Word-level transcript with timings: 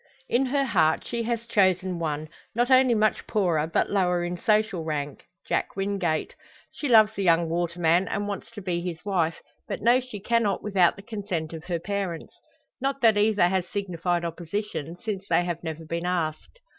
In 0.27 0.47
her 0.47 0.63
heart 0.65 1.05
she 1.05 1.21
has 1.29 1.45
chosen 1.45 1.99
one, 1.99 2.27
not 2.55 2.71
only 2.71 2.95
much 2.95 3.27
poorer, 3.27 3.67
but 3.71 3.91
lower 3.91 4.23
in 4.23 4.35
social 4.35 4.83
rank 4.83 5.25
Jack 5.47 5.75
Wingate. 5.75 6.33
She 6.71 6.89
loves 6.89 7.13
the 7.13 7.21
young 7.21 7.49
waterman, 7.49 8.07
and 8.07 8.27
wants 8.27 8.49
to 8.53 8.63
be 8.63 8.81
his 8.81 9.05
wife; 9.05 9.43
but 9.67 9.79
knows 9.83 10.03
she 10.03 10.19
cannot 10.19 10.63
without 10.63 10.95
the 10.95 11.03
consent 11.03 11.53
of 11.53 11.65
her 11.65 11.77
parents. 11.79 12.35
Not 12.81 13.01
that 13.01 13.15
either 13.15 13.47
has 13.49 13.67
signified 13.67 14.25
opposition, 14.25 14.97
since 14.99 15.27
they 15.27 15.43
have 15.43 15.63
never 15.63 15.85
been 15.85 16.07
asked. 16.07 16.57